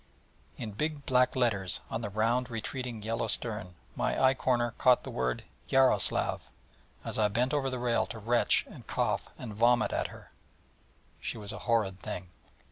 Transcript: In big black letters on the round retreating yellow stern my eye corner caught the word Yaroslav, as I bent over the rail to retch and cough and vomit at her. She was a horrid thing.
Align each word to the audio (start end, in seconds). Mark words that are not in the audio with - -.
In 0.57 0.71
big 0.71 1.05
black 1.05 1.35
letters 1.35 1.81
on 1.91 2.01
the 2.01 2.09
round 2.09 2.49
retreating 2.49 3.03
yellow 3.03 3.27
stern 3.27 3.75
my 3.95 4.19
eye 4.19 4.33
corner 4.33 4.71
caught 4.79 5.03
the 5.03 5.11
word 5.11 5.43
Yaroslav, 5.69 6.49
as 7.05 7.19
I 7.19 7.27
bent 7.27 7.53
over 7.53 7.69
the 7.69 7.77
rail 7.77 8.07
to 8.07 8.17
retch 8.17 8.65
and 8.67 8.87
cough 8.87 9.29
and 9.37 9.53
vomit 9.53 9.93
at 9.93 10.07
her. 10.07 10.31
She 11.19 11.37
was 11.37 11.51
a 11.53 11.59
horrid 11.69 11.99
thing. 11.99 12.29